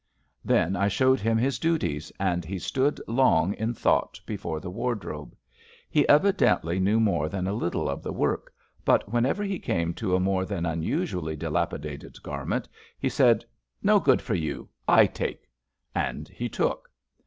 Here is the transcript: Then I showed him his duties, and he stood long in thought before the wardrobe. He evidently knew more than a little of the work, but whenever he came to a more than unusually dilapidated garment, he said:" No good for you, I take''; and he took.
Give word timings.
Then 0.43 0.75
I 0.75 0.87
showed 0.87 1.19
him 1.19 1.37
his 1.37 1.59
duties, 1.59 2.11
and 2.19 2.43
he 2.43 2.57
stood 2.57 2.99
long 3.07 3.53
in 3.53 3.75
thought 3.75 4.19
before 4.25 4.59
the 4.59 4.71
wardrobe. 4.71 5.35
He 5.91 6.09
evidently 6.09 6.79
knew 6.79 6.99
more 6.99 7.29
than 7.29 7.45
a 7.45 7.53
little 7.53 7.87
of 7.87 8.01
the 8.01 8.11
work, 8.11 8.51
but 8.83 9.11
whenever 9.13 9.43
he 9.43 9.59
came 9.59 9.93
to 9.93 10.15
a 10.15 10.19
more 10.19 10.43
than 10.43 10.65
unusually 10.65 11.35
dilapidated 11.35 12.19
garment, 12.23 12.67
he 12.97 13.09
said:" 13.09 13.45
No 13.83 13.99
good 13.99 14.23
for 14.23 14.33
you, 14.33 14.67
I 14.87 15.05
take''; 15.05 15.43
and 15.93 16.27
he 16.29 16.49
took. 16.49 16.89